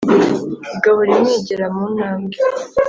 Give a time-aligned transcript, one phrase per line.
[0.75, 2.37] igahora imwigera mu ntambwe